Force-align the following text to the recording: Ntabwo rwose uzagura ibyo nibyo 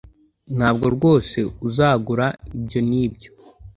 Ntabwo 0.57 0.85
rwose 0.95 1.37
uzagura 1.67 2.25
ibyo 2.57 2.79
nibyo 2.89 3.31